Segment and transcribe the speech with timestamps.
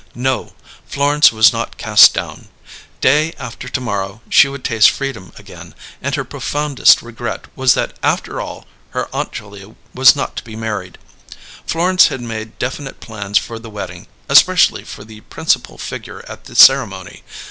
[0.15, 0.55] No;
[0.87, 2.47] Florence was not cast down.
[3.01, 7.95] Day after to morrow she would taste Freedom again, and her profoundest regret was that
[8.01, 8.65] after all
[8.97, 10.97] her Aunt Julia was not to be married.
[11.67, 16.55] Florence had made definite plans for the wedding, especially for the principal figure at the
[16.55, 17.21] ceremony.